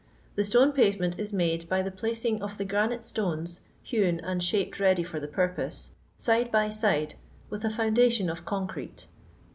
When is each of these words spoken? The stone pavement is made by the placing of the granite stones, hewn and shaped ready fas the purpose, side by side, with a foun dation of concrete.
The 0.33 0.43
stone 0.43 0.71
pavement 0.71 1.19
is 1.19 1.31
made 1.31 1.69
by 1.69 1.83
the 1.83 1.91
placing 1.91 2.41
of 2.41 2.57
the 2.57 2.65
granite 2.65 3.05
stones, 3.05 3.59
hewn 3.83 4.19
and 4.21 4.41
shaped 4.41 4.79
ready 4.79 5.03
fas 5.03 5.21
the 5.21 5.27
purpose, 5.27 5.91
side 6.17 6.51
by 6.51 6.69
side, 6.69 7.13
with 7.51 7.63
a 7.65 7.69
foun 7.69 7.93
dation 7.95 8.27
of 8.27 8.43
concrete. 8.43 9.05